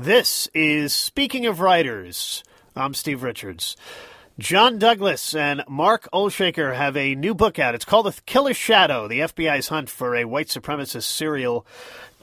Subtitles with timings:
[0.00, 2.44] This is Speaking of Writers.
[2.76, 3.76] I'm Steve Richards.
[4.38, 7.74] John Douglas and Mark Olshaker have a new book out.
[7.74, 11.66] It's called The Killer's Shadow The FBI's Hunt for a White Supremacist Serial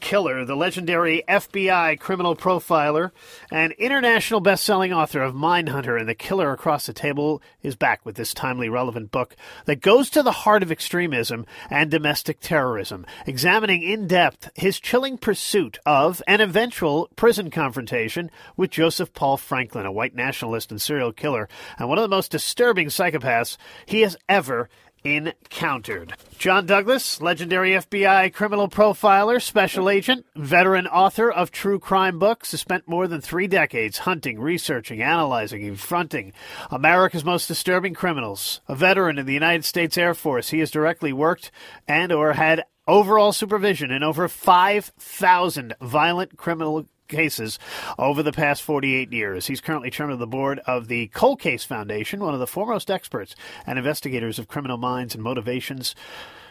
[0.00, 3.10] Killer, the legendary FBI criminal profiler
[3.50, 8.16] and international best-selling author of Mindhunter and The Killer Across the Table is back with
[8.16, 13.82] this timely relevant book that goes to the heart of extremism and domestic terrorism, examining
[13.82, 19.92] in depth his chilling pursuit of an eventual prison confrontation with Joseph Paul Franklin, a
[19.92, 24.68] white nationalist and serial killer, and one of the most disturbing psychopaths he has ever
[25.06, 26.14] encountered.
[26.36, 32.60] John Douglas, legendary FBI criminal profiler, special agent, veteran author of true crime books, has
[32.60, 36.32] spent more than three decades hunting, researching, analyzing, confronting
[36.70, 38.60] America's most disturbing criminals.
[38.68, 41.50] A veteran in the United States Air Force, he has directly worked
[41.86, 47.58] and or had overall supervision in over 5,000 violent criminal cases
[47.98, 49.46] over the past 48 years.
[49.46, 52.90] He's currently chairman of the board of the Cold Case Foundation, one of the foremost
[52.90, 53.34] experts
[53.66, 55.94] and investigators of criminal minds and motivations.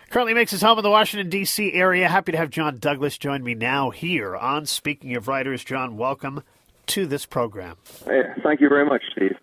[0.09, 1.73] Currently makes his home in the Washington, D.C.
[1.73, 2.07] area.
[2.07, 5.63] Happy to have John Douglas join me now here on Speaking of Writers.
[5.63, 6.44] John, welcome
[6.88, 7.77] to this program.
[8.05, 9.35] Hey, thank you very much, Steve.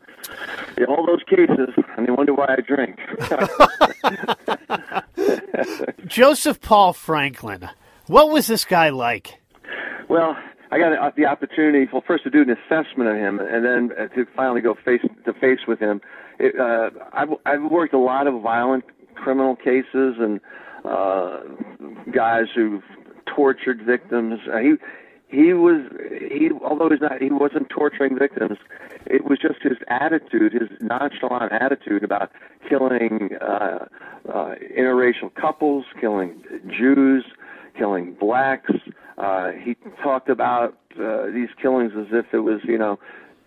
[0.78, 2.98] In all those cases, and you wonder why I drink.
[6.06, 7.68] Joseph Paul Franklin.
[8.06, 9.40] What was this guy like?
[10.08, 10.36] Well,
[10.72, 14.08] I got the opportunity, well, first to do an assessment of him, and then uh,
[14.14, 16.00] to finally go face to face with him.
[16.38, 20.40] It, uh, I've, I've worked a lot of violent criminal cases and
[20.86, 21.40] uh,
[22.10, 22.82] guys who've
[23.26, 24.40] tortured victims.
[24.50, 24.74] Uh, he
[25.28, 25.82] he was
[26.30, 28.56] he although he's not he wasn't torturing victims.
[29.04, 32.32] It was just his attitude, his nonchalant attitude about
[32.66, 33.86] killing uh,
[34.26, 37.26] uh, interracial couples, killing Jews,
[37.76, 38.72] killing blacks.
[39.18, 42.98] Uh, he talked about uh, these killings as if it was, you know,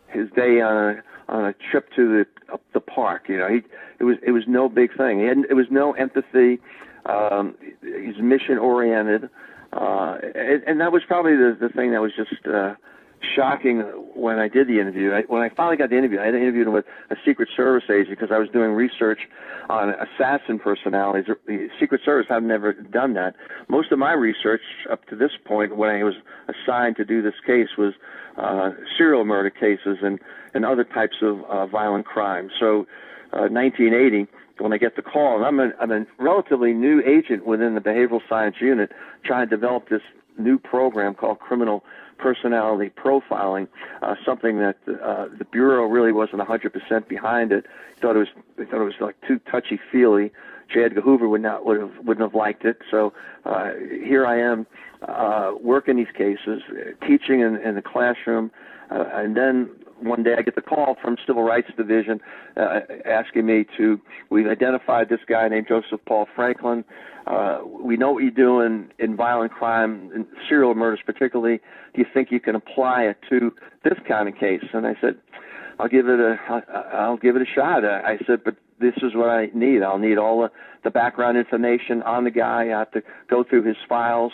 [0.08, 3.26] his day on a on a trip to the up the park.
[3.28, 3.62] You know, he
[4.00, 5.20] it was it was no big thing.
[5.20, 6.60] He had it was no empathy.
[7.06, 9.30] Um, he's mission oriented,
[9.74, 12.76] uh, and, and that was probably the the thing that was just uh,
[13.36, 13.80] shocking
[14.16, 15.12] when I did the interview.
[15.12, 18.10] I, when I finally got the interview, I had interviewed with a Secret Service agent
[18.10, 19.20] because I was doing research
[19.70, 21.26] on assassin personalities.
[21.48, 23.36] The Secret Service had never done that.
[23.68, 26.16] Most of my research up to this point, when I was
[26.50, 27.94] assigned to do this case, was
[28.38, 30.20] uh, serial murder cases and
[30.54, 32.50] and other types of uh, violent crime.
[32.60, 32.88] So,
[33.34, 34.28] uh, 1980
[34.60, 37.82] when I get the call, and I'm a, I'm a relatively new agent within the
[37.82, 38.92] behavioral science unit
[39.26, 40.02] trying to develop this
[40.38, 41.84] new program called criminal
[42.18, 43.68] personality profiling,
[44.02, 47.66] uh, something that uh, the bureau really wasn't 100% behind it.
[48.02, 48.28] Thought it was
[48.58, 50.32] they thought it was like too touchy feely.
[50.74, 50.84] J.
[50.84, 52.82] Edgar Hoover would not would have wouldn't have liked it.
[52.90, 53.14] So
[53.46, 53.72] uh,
[54.04, 54.66] here I am
[55.02, 56.62] uh, working these cases,
[57.06, 58.52] teaching in, in the classroom,
[58.90, 59.70] uh, and then
[60.08, 62.20] one day I get the call from Civil Rights Division
[62.58, 64.00] uh, asking me to.
[64.30, 66.84] We've identified this guy named Joseph Paul Franklin.
[67.28, 71.60] Uh, we know what you do in, in violent crime, in serial murders particularly.
[71.94, 74.64] Do you think you can apply it to this kind of case?
[74.74, 75.18] And I said,
[75.80, 76.38] I'll give it a,
[76.94, 77.84] I'll give it a shot.
[77.84, 79.82] I said, but this is what I need.
[79.82, 80.52] I'll need all the,
[80.84, 82.66] the background information on the guy.
[82.66, 84.34] I have to go through his files,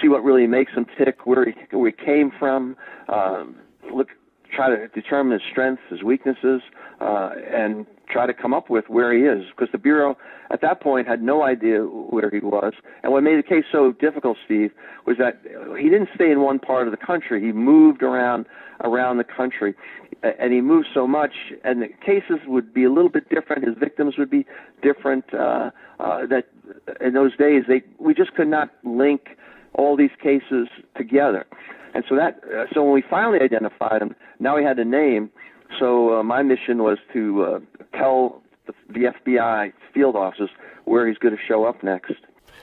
[0.00, 2.76] see what really makes him tick, where he, where he came from,
[3.08, 3.56] um,
[3.92, 4.08] look,
[4.56, 6.62] try to determine his strengths, his weaknesses,
[7.00, 9.46] uh, and try to come up with where he is.
[9.50, 10.16] Because the Bureau
[10.50, 12.72] at that point had no idea where he was.
[13.02, 14.70] And what made the case so difficult, Steve,
[15.06, 15.40] was that
[15.78, 17.40] he didn't stay in one part of the country.
[17.40, 18.46] He moved around
[18.84, 19.74] around the country.
[20.22, 23.66] And he moved so much, and the cases would be a little bit different.
[23.66, 24.46] His victims would be
[24.82, 25.24] different.
[25.32, 26.46] Uh, uh, that
[27.00, 29.36] in those days, they we just could not link
[29.74, 31.46] all these cases together.
[31.96, 35.30] And so that, uh, so when we finally identified him, now we had a name.
[35.80, 37.58] So uh, my mission was to uh,
[37.96, 40.50] tell the, the FBI field officers
[40.84, 42.12] where he's going to show up next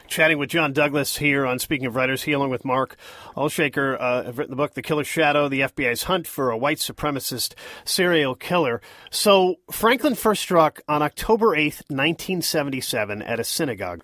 [0.06, 2.98] chatting with John Douglas here on Speaking of Writers, he along with Mark
[3.36, 6.78] Olshaker uh, have written the book The Killer's Shadow, the FBI's Hunt for a White
[6.78, 8.80] Supremacist Serial Killer.
[9.10, 14.02] So Franklin first struck on October 8th, 1977 at a synagogue.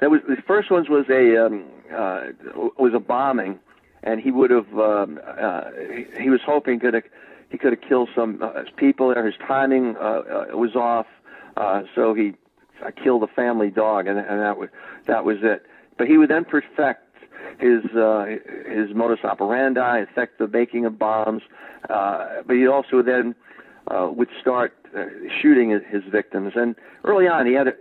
[0.00, 1.64] That was, the first one was a, um,
[1.94, 3.60] uh, was a bombing
[4.06, 5.64] and he would have um, uh,
[6.18, 7.02] he was hoping could
[7.50, 9.26] he could have killed some uh, people there.
[9.26, 11.06] His timing uh, uh, was off,
[11.56, 12.34] uh, so he
[12.84, 14.70] uh, killed a family dog, and, and that was
[15.06, 15.66] that was it.
[15.98, 17.02] But he would then perfect
[17.58, 18.26] his uh,
[18.68, 21.42] his modus operandi, affect the making of bombs.
[21.90, 23.34] Uh, but he also then
[23.88, 25.04] uh, would start uh,
[25.40, 26.52] shooting his victims.
[26.54, 27.74] And early on, he had a,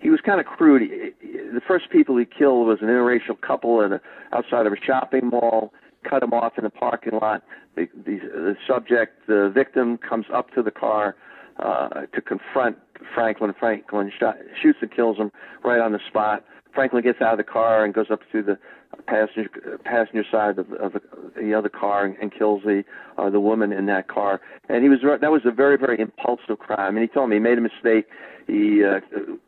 [0.00, 0.82] he was kind of crude.
[0.82, 4.00] He, the first people he killed was an interracial couple at a,
[4.32, 5.72] outside of a shopping mall.
[6.08, 7.42] cut him off in the parking lot.
[7.74, 11.16] The, the, the subject, the victim, comes up to the car
[11.58, 12.78] uh, to confront
[13.14, 13.52] Franklin.
[13.58, 15.32] Franklin shot, shoots and kills him
[15.64, 16.44] right on the spot.
[16.74, 18.58] Franklin gets out of the car and goes up to the
[19.06, 21.02] passenger passenger side of, of the,
[21.40, 22.84] the other car and, and kills the
[23.16, 24.40] uh, the woman in that car.
[24.68, 26.96] And he was that was a very very impulsive crime.
[26.96, 28.06] And he told me he made a mistake.
[28.46, 29.00] He uh,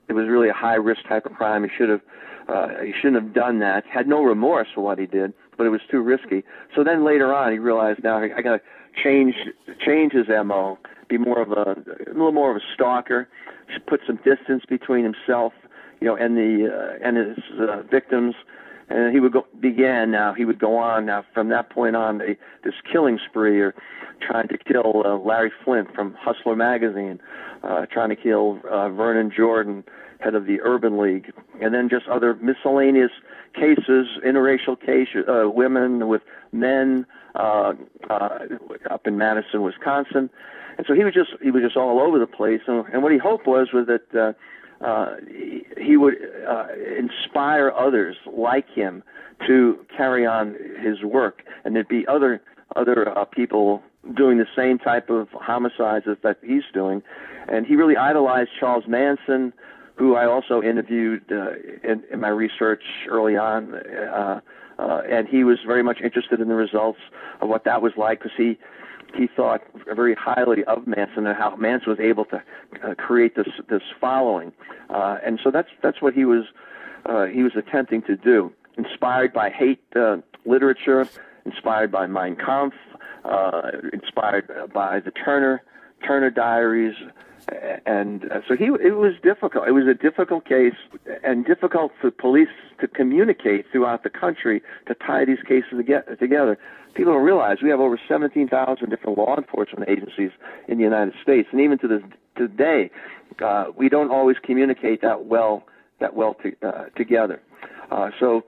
[0.09, 1.65] it was really a high risk type of crime.
[1.65, 2.01] He should have
[2.49, 3.85] uh, he shouldn't have done that.
[3.87, 6.43] Had no remorse for what he did, but it was too risky.
[6.75, 8.61] So then later on, he realized now I, I got to
[9.03, 9.35] change
[9.85, 10.79] change his mo,
[11.09, 11.77] be more of a
[12.07, 13.29] a little more of a stalker,
[13.87, 15.53] put some distance between himself,
[16.01, 18.35] you know, and the uh, and his uh, victims.
[18.91, 20.35] And he would go, began now.
[20.35, 23.75] He would go on now from that point on a, this killing spree, or
[24.21, 27.21] trying to kill uh, Larry Flynt from Hustler magazine,
[27.63, 29.85] uh, trying to kill uh, Vernon Jordan,
[30.19, 31.33] head of the Urban League,
[31.63, 33.13] and then just other miscellaneous
[33.55, 36.23] cases, interracial cases, uh, women with
[36.53, 37.73] men uh,
[38.11, 38.39] uh,
[38.91, 40.29] up in Madison, Wisconsin,
[40.77, 42.61] and so he was just he was just all over the place.
[42.67, 44.33] And, and what he hoped was was that uh,
[44.81, 45.17] uh,
[45.79, 46.15] he, would
[46.49, 46.67] uh,
[46.99, 49.03] inspire others like him
[49.47, 52.41] to carry on his work, and there'd be other
[52.77, 53.83] other uh, people
[54.15, 57.03] doing the same type of homicides that he's doing.
[57.49, 59.53] And he really idolized Charles Manson,
[59.97, 61.51] who I also interviewed uh,
[61.83, 63.75] in, in my research early on.
[63.75, 64.41] Uh,
[64.79, 67.01] uh, and he was very much interested in the results
[67.43, 68.57] of what that was like because he
[69.15, 69.63] he thought
[69.93, 72.43] very highly of Manson and how Manson was able to
[72.83, 74.53] uh, create this this following,
[74.89, 76.45] uh, and so that's that's what he was
[77.07, 78.53] uh, he was attempting to do.
[78.77, 81.07] Inspired by hate uh, literature,
[81.45, 82.77] inspired by Mein Kampf,
[83.25, 85.63] uh, inspired by the Turner
[86.07, 86.95] Turner Diaries,
[87.87, 89.67] and uh, so he it was difficult.
[89.69, 90.75] It was a difficult case
[91.25, 92.49] and difficult for police
[92.81, 95.85] to communicate throughout the country to tie these cases
[96.19, 96.59] together.
[96.95, 100.31] People don't realize we have over 17,000 different law enforcement agencies
[100.69, 102.03] in the United States, and even to this
[102.37, 102.91] today,
[103.43, 105.65] uh, we don't always communicate that well
[106.01, 107.41] that well to, uh, together.
[107.91, 108.45] Uh, so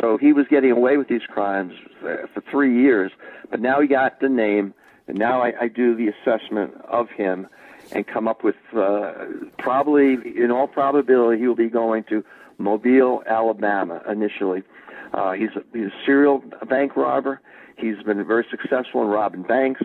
[0.00, 3.10] so he was getting away with these crimes uh, for three years,
[3.50, 4.72] but now he got the name,
[5.08, 7.48] and now I, I do the assessment of him
[7.90, 9.12] and come up with uh,
[9.58, 12.24] probably, in all probability, he will be going to
[12.58, 14.62] Mobile, Alabama initially.
[15.12, 17.40] Uh, he's, a, he's a serial bank robber.
[17.76, 19.82] He's been very successful in robbing banks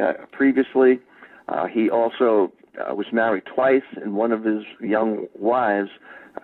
[0.00, 1.00] uh, previously.
[1.48, 5.90] Uh, he also uh, was married twice, and one of his young wives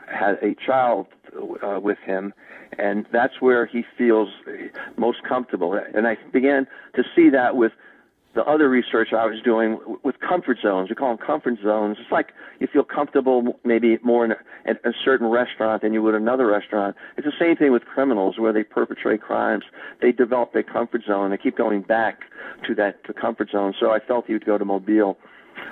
[0.08, 1.06] had a child
[1.62, 2.32] uh, with him,
[2.78, 4.28] and that's where he feels
[4.96, 5.78] most comfortable.
[5.94, 7.72] And I began to see that with
[8.36, 10.90] the other research I was doing with comfort zones.
[10.90, 11.96] We call them comfort zones.
[11.98, 16.14] It's like you feel comfortable maybe more in a, a certain restaurant than you would
[16.14, 16.96] another restaurant.
[17.16, 19.64] It's the same thing with criminals where they perpetrate crimes.
[20.02, 21.30] They develop their comfort zone.
[21.30, 22.20] They keep going back
[22.66, 23.74] to that to comfort zone.
[23.80, 25.16] So I felt he would go to Mobile.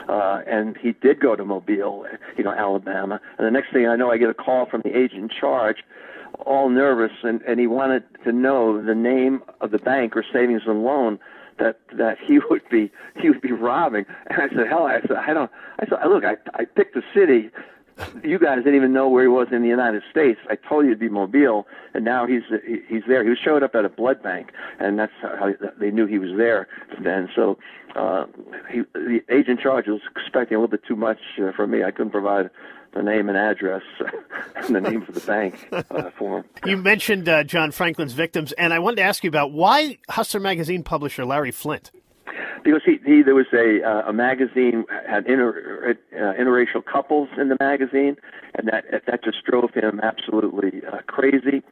[0.08, 2.06] Uh, and he did go to Mobile,
[2.38, 3.20] you know, Alabama.
[3.36, 5.84] And the next thing I know, I get a call from the agent in charge,
[6.40, 10.62] all nervous, and, and he wanted to know the name of the bank or savings
[10.66, 11.18] and loan
[11.58, 12.90] that that he would be
[13.20, 14.04] he would be robbing.
[14.26, 15.50] And I said, hell, I said, I don't.
[15.78, 17.50] I said, look, I I picked the city.
[18.24, 20.40] You guys didn't even know where he was in the United States.
[20.50, 22.42] I told you it'd be Mobile, and now he's
[22.88, 23.22] he's there.
[23.22, 26.36] He was showed up at a blood bank, and that's how they knew he was
[26.36, 26.66] there
[27.00, 27.28] then.
[27.36, 27.56] So
[27.94, 28.26] uh,
[28.68, 31.84] he, the agent charge was expecting a little bit too much uh, from me.
[31.84, 32.50] I couldn't provide
[32.94, 33.82] the name and address
[34.56, 36.44] and the name for the bank uh, for him.
[36.64, 40.40] You mentioned uh, John Franklin's victims, and I wanted to ask you about why Hustler
[40.40, 41.90] magazine publisher Larry Flynt.
[42.62, 47.50] Because he, he there was a uh, a magazine had inter, uh, interracial couples in
[47.50, 48.16] the magazine,
[48.54, 51.62] and that that just drove him absolutely uh, crazy.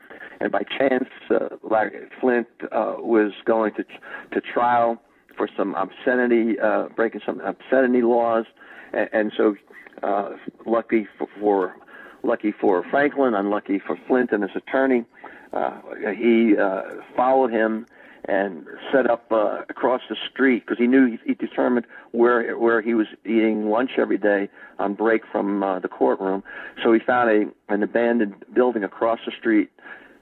[0.40, 3.84] And by chance, uh, Larry Flynt uh, was going to
[4.32, 5.00] to trial
[5.34, 8.44] for some obscenity, uh, breaking some obscenity laws,
[8.92, 9.56] and, so
[10.02, 10.30] uh,
[10.66, 11.76] lucky for, for
[12.22, 15.04] lucky for Franklin, unlucky for Flynt and his attorney.
[15.52, 15.80] Uh,
[16.16, 16.82] he uh,
[17.16, 17.86] followed him
[18.26, 22.80] and set up uh, across the street because he knew he, he determined where where
[22.80, 26.42] he was eating lunch every day on break from uh, the courtroom.
[26.82, 29.70] So he found a an abandoned building across the street.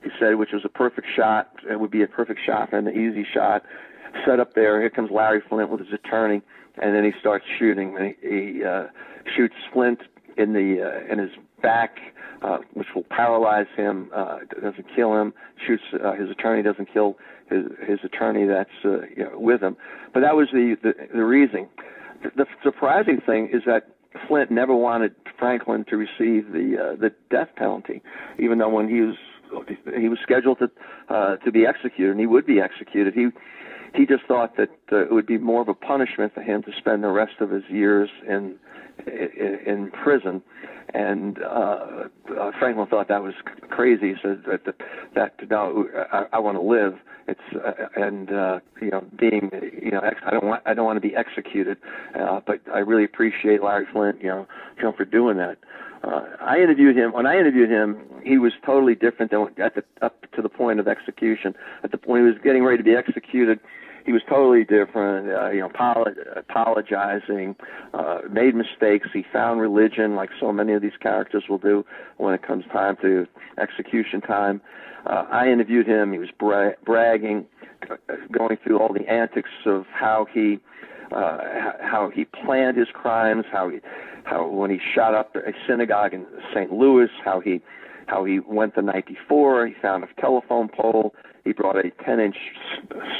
[0.02, 1.50] He said, which was a perfect shot.
[1.70, 3.64] It would be a perfect shot and an easy shot.
[4.24, 4.80] Set up there.
[4.80, 6.40] Here comes Larry Flynt with his attorney,
[6.78, 7.96] and then he starts shooting.
[8.22, 8.86] He, he uh,
[9.36, 10.00] shoots Flynt
[10.36, 11.30] in the uh, in his
[11.62, 11.98] back,
[12.42, 14.10] uh, which will paralyze him.
[14.14, 15.32] Uh, doesn't kill him.
[15.66, 16.62] Shoots uh, his attorney.
[16.62, 19.76] Doesn't kill his his attorney that's uh, you know, with him.
[20.12, 21.68] But that was the the, the reason.
[22.22, 23.88] The, the surprising thing is that
[24.26, 28.02] Flynt never wanted Franklin to receive the uh, the death penalty,
[28.38, 29.16] even though when he was
[29.98, 30.70] he was scheduled to
[31.08, 33.14] uh, to be executed, and he would be executed.
[33.14, 33.28] He
[33.94, 36.72] he just thought that uh, it would be more of a punishment for him to
[36.76, 38.56] spend the rest of his years in
[39.06, 40.42] in, in prison.
[40.92, 43.34] And uh, uh, Franklin thought that was
[43.68, 44.08] crazy.
[44.08, 44.74] He said that that,
[45.14, 46.94] that no, I, I want to live.
[47.28, 50.84] It's uh, and uh, you know being you know ex- I don't want I don't
[50.84, 51.78] want to be executed.
[52.18, 55.58] Uh, but I really appreciate Larry Flynt, you know, you know for doing that.
[56.02, 57.12] Uh, I interviewed him.
[57.12, 60.80] When I interviewed him, he was totally different than at the up to the point
[60.80, 61.54] of execution.
[61.84, 63.60] At the point he was getting ready to be executed,
[64.06, 65.30] he was totally different.
[65.30, 65.70] Uh, you know,
[66.36, 67.54] apologizing,
[67.92, 69.08] uh, made mistakes.
[69.12, 71.84] He found religion, like so many of these characters will do
[72.16, 73.26] when it comes time to
[73.58, 74.60] execution time.
[75.06, 76.12] Uh, I interviewed him.
[76.12, 77.46] He was bra- bragging,
[77.90, 77.96] uh,
[78.32, 80.60] going through all the antics of how he
[81.12, 81.38] uh,
[81.80, 83.80] how he planned his crimes, how he,
[84.24, 86.72] how when he shot up a synagogue in St.
[86.72, 87.60] Louis, how he,
[88.06, 92.36] how he went the night before, he found a telephone pole, he brought a 10-inch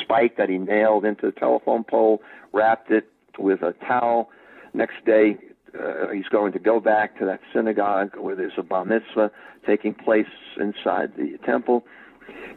[0.02, 4.30] spike that he nailed into the telephone pole, wrapped it with a towel.
[4.75, 5.38] Next day,
[5.78, 9.30] uh, he's going to go back to that synagogue where there's a bar mitzvah
[9.66, 10.26] taking place
[10.59, 11.85] inside the temple.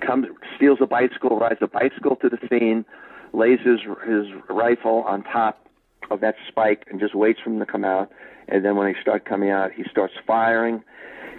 [0.05, 2.85] Comes, steals a bicycle, rides a bicycle to the scene,
[3.33, 5.62] lays his his rifle on top
[6.09, 8.11] of that spike and just waits for him to come out.
[8.47, 10.83] And then when they start coming out, he starts firing.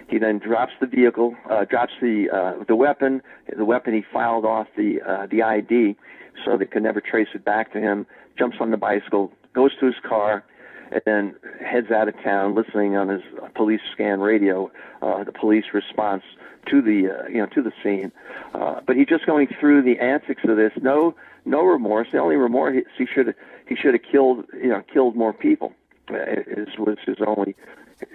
[0.07, 3.21] He then drops the vehicle, uh, drops the uh, the weapon.
[3.55, 5.95] The weapon he filed off the uh, the ID,
[6.43, 8.05] so they could never trace it back to him.
[8.37, 10.43] Jumps on the bicycle, goes to his car,
[10.91, 13.21] and then heads out of town, listening on his
[13.55, 16.23] police scan radio, uh, the police response
[16.69, 18.11] to the uh, you know to the scene.
[18.53, 20.71] Uh, but he's just going through the antics of this.
[20.81, 21.15] No
[21.45, 22.07] no remorse.
[22.11, 23.35] The only remorse he should
[23.67, 25.73] he should have killed you know killed more people.
[26.09, 27.55] Is was his only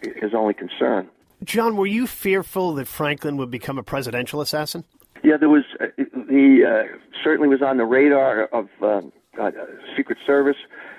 [0.02, 1.08] his only concern.
[1.42, 4.84] John, were you fearful that Franklin would become a presidential assassin?
[5.22, 5.64] Yeah, there was.
[5.80, 5.86] Uh,
[6.28, 6.84] he uh,
[7.22, 9.00] certainly was on the radar of uh,
[9.40, 9.50] uh,
[9.96, 10.56] Secret Service,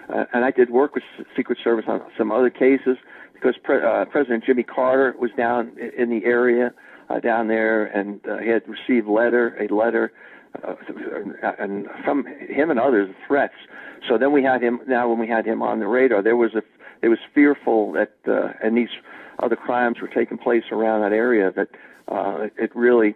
[0.10, 1.04] uh, and I did work with
[1.36, 2.98] Secret Service on some other cases
[3.34, 6.74] because Pre- uh, President Jimmy Carter was down in the area
[7.10, 10.12] uh, down there, and uh, he had received letter a letter
[10.64, 10.76] uh,
[11.60, 13.54] and from him and others threats.
[14.08, 14.82] So then we had him.
[14.88, 16.64] Now when we had him on the radar, there was a
[17.02, 18.90] it was fearful that uh, and these
[19.40, 21.70] other crimes were taking place around that area that
[22.08, 23.16] uh, it really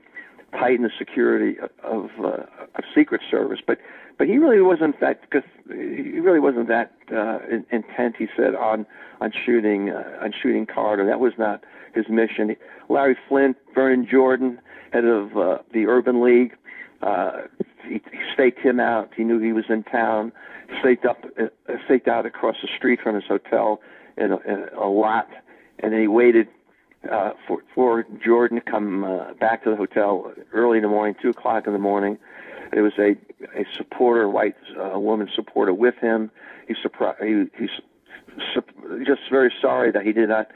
[0.59, 2.43] tightened the security of uh,
[2.75, 3.59] of Secret Service.
[3.65, 3.79] But
[4.17, 7.39] but he really wasn't that because he really wasn't that uh,
[7.71, 8.15] intent.
[8.17, 8.85] He said on
[9.21, 11.05] on shooting uh, on shooting Carter.
[11.05, 12.55] That was not his mission.
[12.89, 14.59] Larry Flynt, Vernon Jordan,
[14.91, 16.55] head of uh, the Urban League.
[17.01, 17.43] Uh,
[17.83, 19.11] he, he staked him out.
[19.15, 20.31] He knew he was in town.
[20.79, 23.81] Staked up, uh, staked out across the street from his hotel
[24.17, 25.29] in a, in a lot,
[25.79, 26.47] and then he waited
[27.11, 31.15] uh, for for Jordan to come uh, back to the hotel early in the morning,
[31.21, 32.17] two o'clock in the morning.
[32.71, 33.15] There was a
[33.57, 36.31] a supporter, white uh, woman supporter, with him.
[36.67, 37.23] He surprised.
[37.23, 37.69] He, he's
[38.53, 40.49] su- just very sorry that he did not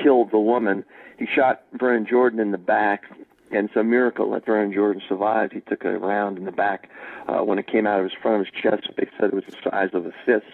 [0.00, 0.84] kill the woman.
[1.18, 3.04] He shot Vernon Jordan in the back,
[3.50, 5.52] and it's a miracle that Vernon Jordan survived.
[5.52, 6.88] He took a round in the back
[7.28, 8.88] uh, when it came out of his front of his chest.
[8.96, 10.46] They said it was the size of a fist.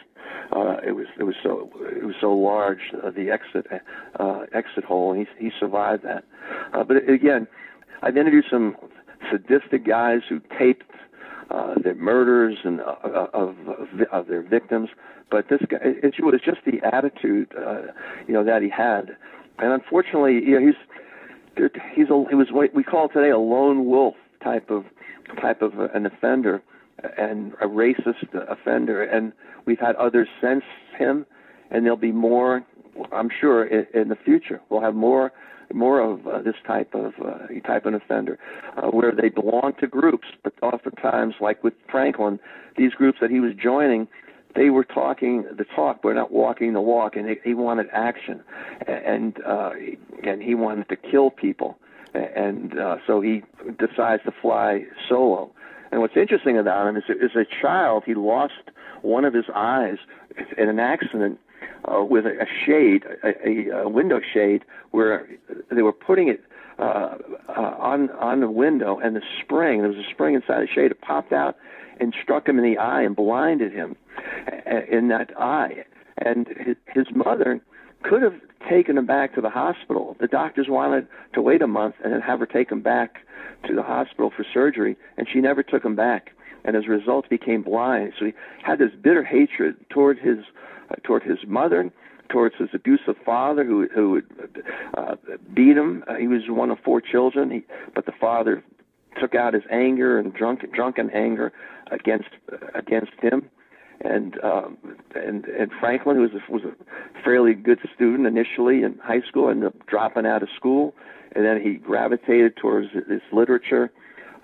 [0.51, 3.67] Uh, it was it was so it was so large uh, the exit
[4.19, 5.13] uh, exit hole.
[5.13, 6.25] And he he survived that.
[6.73, 7.47] Uh, but again,
[8.03, 8.77] I've interviewed some
[9.31, 10.85] sadistic guys who taped
[11.51, 14.89] uh, their murders and uh, of, of of their victims.
[15.31, 17.93] But this guy, it, it was just the attitude, uh,
[18.27, 19.17] you know, that he had,
[19.59, 23.87] and unfortunately, you know, he's he's a he was what we call today a lone
[23.87, 24.85] wolf type of
[25.41, 26.63] type of an offender
[27.17, 29.33] and a racist offender, and
[29.65, 30.65] we've had others since
[30.97, 31.27] him,
[31.71, 32.65] and there'll be more.
[33.13, 35.33] I'm sure in, in the future we'll have more
[35.73, 38.39] more of uh, this type of uh, type of offender,
[38.77, 42.41] uh, where they belong to groups, but oftentimes, like with Franklin,
[42.77, 44.09] these groups that he was joining
[44.55, 48.43] they were talking the talk, but not walking the walk, and he wanted action,
[48.87, 49.71] and uh,
[50.25, 51.79] and he wanted to kill people,
[52.15, 53.43] and uh, so he
[53.79, 55.51] decides to fly solo.
[55.91, 58.71] And what's interesting about him is, as a child, he lost
[59.03, 59.97] one of his eyes
[60.57, 61.39] in an accident
[61.85, 65.29] uh, with a, shade, a, a, window shade, where
[65.71, 66.43] they were putting it
[66.79, 67.17] uh,
[67.49, 70.91] uh, on on the window, and the spring there was a spring inside the shade.
[70.91, 71.57] It popped out
[72.01, 73.97] and struck him in the eye and blinded him
[74.91, 75.85] in that eye.
[76.19, 76.49] And
[76.95, 77.61] his mother
[78.03, 78.35] could have
[78.69, 80.17] taken him back to the hospital.
[80.21, 83.19] The doctors wanted to wait a month and then have her take him back
[83.67, 86.31] to the hospital for surgery, and she never took him back.
[86.65, 88.13] And as a result, he became blind.
[88.19, 88.33] So he
[88.63, 90.39] had this bitter hatred toward his
[90.91, 91.91] uh, toward his mother,
[92.29, 94.65] towards his abusive father, who who would
[94.97, 95.17] uh,
[95.55, 96.05] beat him.
[96.07, 97.63] Uh, he was one of four children, he,
[97.95, 98.63] but the father
[99.21, 101.53] took out his anger and drunk drunken anger
[101.91, 102.31] against
[102.75, 103.49] against him.
[104.01, 104.79] And um,
[105.15, 109.51] and and Franklin, who was a, was a fairly good student initially in high school,
[109.51, 110.95] ended up dropping out of school,
[111.33, 113.91] and then he gravitated towards this literature,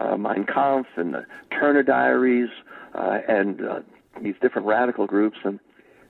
[0.00, 2.50] uh, Mein Kampf and the Turner Diaries,
[2.94, 3.80] uh, and uh,
[4.20, 5.60] these different radical groups, and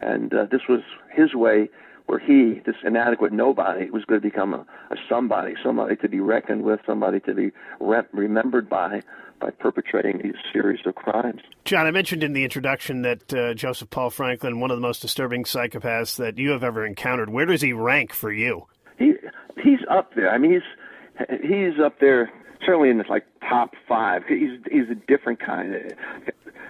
[0.01, 0.81] and uh, this was
[1.13, 1.69] his way
[2.07, 6.21] where he, this inadequate nobody, was going to become a, a somebody, somebody to be
[6.21, 9.01] reckoned with, somebody to be re- remembered by,
[9.45, 11.43] by perpetrating these series of crimes.
[11.67, 15.03] John, I mentioned in the introduction that uh, Joseph Paul Franklin, one of the most
[15.03, 17.29] disturbing psychopaths that you have ever encountered.
[17.29, 18.67] Where does he rank for you?
[18.99, 19.13] He
[19.63, 20.31] he's up there.
[20.31, 22.31] I mean, he's he's up there
[22.65, 24.23] certainly in the like top five.
[24.27, 25.95] He's he's a different kind.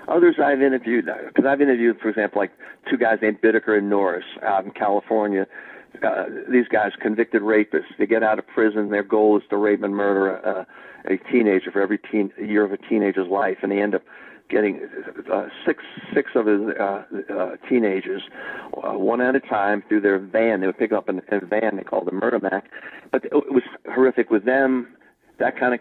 [0.08, 2.50] Others I've interviewed, because I've interviewed, for example, like
[2.90, 5.46] two guys named Bittaker and Norris out in California.
[6.02, 8.90] Uh, these guys, convicted rapists, they get out of prison.
[8.90, 10.66] Their goal is to rape and murder a,
[11.06, 14.02] a teenager for every teen, year of a teenager's life, and they end up
[14.50, 14.80] getting
[15.32, 15.82] uh, six
[16.14, 18.22] six of his uh, uh, teenagers,
[18.82, 20.60] uh, one at a time, through their van.
[20.60, 22.70] They would pick up in a van they called the Murder Mac,
[23.10, 24.88] but it was horrific with them
[25.38, 25.80] that kind of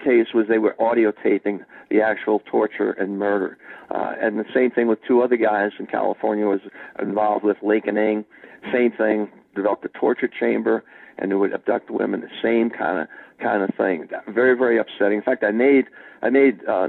[0.00, 3.56] case was they were audio taping the actual torture and murder.
[3.90, 6.60] Uh, and the same thing with two other guys in California was
[7.00, 8.24] involved with and Ng.
[8.72, 10.84] Same thing, developed a torture chamber
[11.18, 12.20] and they would abduct women.
[12.20, 14.08] The same kind of kind of thing.
[14.28, 15.18] Very very upsetting.
[15.18, 15.86] In fact, I made
[16.22, 16.88] I made uh,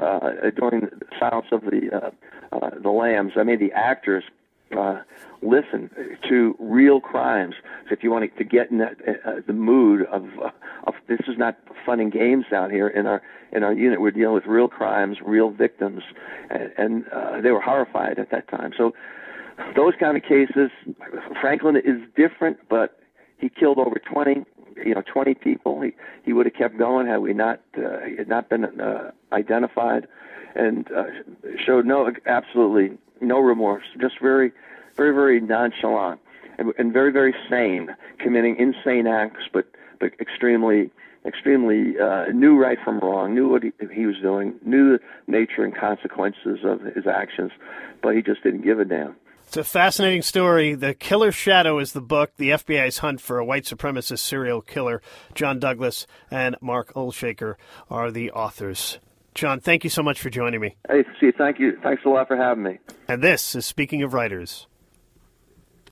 [0.00, 2.10] uh, during the Silence of the uh,
[2.54, 4.24] uh, the Lambs, I made the actors
[4.76, 5.00] uh,
[5.42, 5.90] listen
[6.28, 7.54] to real crimes.
[7.88, 10.50] So if you want to get in that, uh, the mood of, uh,
[10.84, 14.00] of this is not fun and games down here in our in our unit.
[14.00, 16.02] We're dealing with real crimes, real victims,
[16.50, 18.72] and, and uh, they were horrified at that time.
[18.76, 18.94] So
[19.76, 20.70] those kind of cases,
[21.40, 22.98] Franklin is different, but
[23.44, 24.44] he killed over 20
[24.84, 25.92] you know 20 people he
[26.24, 30.08] he would have kept going had we not uh, he had not been uh, identified
[30.54, 31.04] and uh,
[31.64, 34.52] showed no absolutely no remorse, just very,
[34.96, 36.20] very, very nonchalant
[36.58, 39.66] and, and very, very sane, committing insane acts, but
[40.00, 40.90] but extremely,
[41.24, 45.64] extremely uh, knew right from wrong, knew what he, he was doing, knew the nature
[45.64, 47.52] and consequences of his actions,
[48.02, 49.14] but he just didn't give a damn.
[49.46, 50.74] It's a fascinating story.
[50.74, 55.00] The Killer's Shadow is the book, the FBI's hunt for a white supremacist serial killer.
[55.34, 57.54] John Douglas and Mark Olshaker
[57.88, 58.98] are the authors.
[59.34, 60.76] John, thank you so much for joining me.
[60.88, 61.78] Hey, see, thank you.
[61.82, 62.78] Thanks a lot for having me.
[63.08, 64.66] And this is Speaking of Writers.